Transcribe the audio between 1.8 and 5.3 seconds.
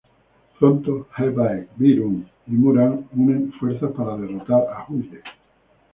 Bi-ryum y Mu-ra unen fuerzas para derrotar a Hu-ye.